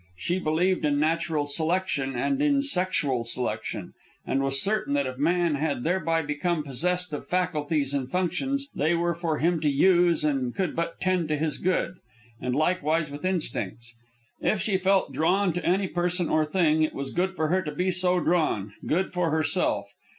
[0.17, 3.93] She believed in natural selection and in sexual selection,
[4.25, 8.95] and was certain that if man had thereby become possessed of faculties and functions, they
[8.95, 11.97] were for him to use and could but tend to his good.
[12.41, 13.93] And likewise with instincts.
[14.39, 17.71] If she felt drawn to any person or thing, it was good for her to
[17.71, 19.85] be so drawn, good for herself.